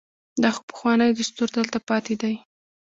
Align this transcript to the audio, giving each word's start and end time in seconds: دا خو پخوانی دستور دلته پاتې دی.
دا 0.41 0.49
خو 0.55 0.61
پخوانی 0.69 1.09
دستور 1.19 1.49
دلته 1.57 1.77
پاتې 1.89 2.13
دی. 2.21 2.35